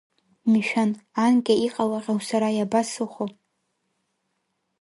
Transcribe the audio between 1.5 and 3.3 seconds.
иҟалахьоу сара иабасыхәо!